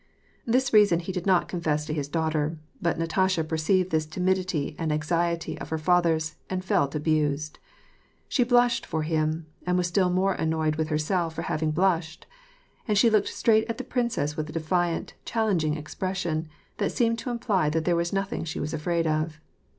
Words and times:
This 0.47 0.73
rear 0.73 0.87
son 0.87 1.01
he 1.01 1.11
did 1.11 1.27
not 1.27 1.47
confess 1.47 1.85
to 1.85 1.93
his 1.93 2.07
daughter, 2.07 2.57
but 2.81 2.97
Natasha 2.97 3.43
perceived 3.43 3.91
this 3.91 4.07
timidity 4.07 4.75
and 4.79 4.91
anxiety 4.91 5.59
of 5.59 5.69
her 5.69 5.77
father's, 5.77 6.37
and 6.49 6.65
felt 6.65 6.95
abused. 6.95 7.59
She 8.27 8.43
blushed 8.43 8.83
for 8.83 9.03
him, 9.03 9.45
and 9.63 9.77
was 9.77 9.85
still 9.85 10.09
more 10.09 10.33
annoyed 10.33 10.77
with 10.77 10.87
herself 10.87 11.35
for 11.35 11.43
having 11.43 11.69
blushed; 11.69 12.25
and 12.87 12.97
she 12.97 13.11
looked 13.11 13.27
straight 13.27 13.69
at 13.69 13.77
the 13.77 13.83
princess 13.83 14.35
with 14.35 14.49
a 14.49 14.53
defiant, 14.53 15.13
challenging 15.23 15.77
expression, 15.77 16.49
that 16.77 16.91
seemed 16.91 17.19
to 17.19 17.29
imply 17.29 17.69
that 17.69 17.85
there 17.85 17.95
was 17.95 18.11
nothing 18.11 18.43
she 18.43 18.59
was 18.59 18.73
afraid 18.73 19.05
of. 19.05 19.39